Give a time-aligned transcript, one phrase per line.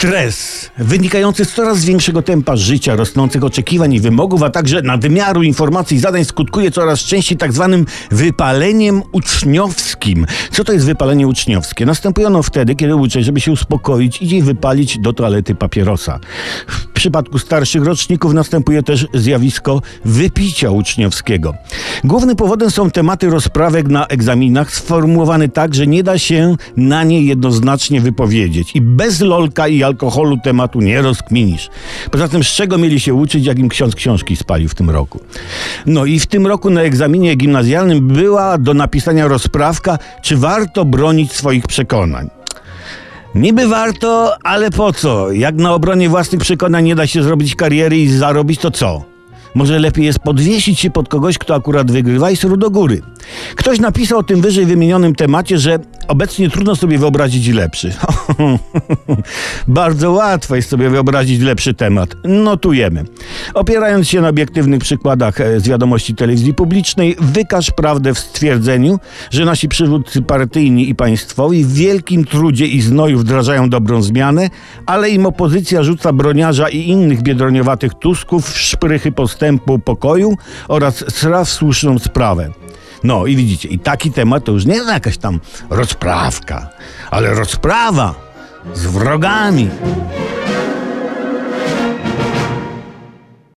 [0.00, 5.96] Stres wynikający z coraz większego tempa życia, rosnących oczekiwań i wymogów, a także nadmiaru informacji
[5.96, 10.26] i zadań skutkuje coraz częściej tak zwanym wypaleniem uczniowskim.
[10.50, 11.86] Co to jest wypalenie uczniowskie?
[11.86, 16.20] Następuje ono wtedy, kiedy uczeń, żeby się uspokoić, idzie wypalić do toalety papierosa.
[16.66, 21.54] W przypadku starszych roczników następuje też zjawisko wypicia uczniowskiego.
[22.04, 27.22] Głównym powodem są tematy rozprawek na egzaminach sformułowane tak, że nie da się na nie
[27.22, 31.68] jednoznacznie wypowiedzieć i bez lolka i alkoholu tematu nie rozkminisz.
[32.10, 35.20] Poza tym, z czego mieli się uczyć, jak im ksiądz książki spalił w tym roku.
[35.86, 41.32] No i w tym roku na egzaminie gimnazjalnym była do napisania rozprawka, czy warto bronić
[41.32, 42.30] swoich przekonań.
[43.34, 45.32] Niby warto, ale po co?
[45.32, 49.10] Jak na obronie własnych przekonań nie da się zrobić kariery i zarobić, to co?
[49.54, 53.02] Może lepiej jest podwiesić się pod kogoś, kto akurat wygrywa i sru do góry.
[53.56, 55.78] Ktoś napisał o tym wyżej wymienionym temacie, że
[56.10, 57.92] obecnie trudno sobie wyobrazić lepszy.
[59.68, 62.16] Bardzo łatwo jest sobie wyobrazić lepszy temat.
[62.24, 63.04] Notujemy.
[63.54, 68.98] Opierając się na obiektywnych przykładach e, z wiadomości telewizji publicznej, wykaż prawdę w stwierdzeniu,
[69.30, 74.50] że nasi przywódcy partyjni i państwowi w wielkim trudzie i znoju wdrażają dobrą zmianę,
[74.86, 80.36] ale im opozycja rzuca broniarza i innych biedroniowatych tusków w szprychy postępu pokoju
[80.68, 82.50] oraz sra w słuszną sprawę.
[83.04, 86.68] No i widzicie, i taki temat to już nie jest jakaś tam rozprawka,
[87.10, 88.14] ale rozprawa
[88.74, 89.70] z wrogami.